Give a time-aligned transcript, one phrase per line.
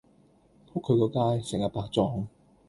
[0.73, 1.07] 仆佢個
[1.37, 2.27] 街，成日白撞